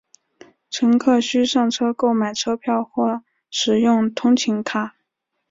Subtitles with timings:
[0.71, 4.95] 乘客需上车购买车票或使用通勤卡。